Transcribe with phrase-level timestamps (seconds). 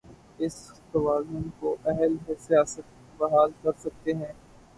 [0.39, 0.55] اس
[0.91, 2.15] توازن کو اہل
[2.39, 2.87] سیاست
[3.19, 4.33] بحال کر سکتے ہیں۔